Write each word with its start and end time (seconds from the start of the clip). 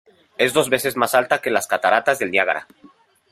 Es 0.39 0.53
dos 0.53 0.71
veces 0.71 0.95
más 0.97 1.13
alta 1.13 1.41
que 1.41 1.51
las 1.51 1.67
Cataratas 1.67 2.17
del 2.17 2.31
Niágara. 2.31 2.67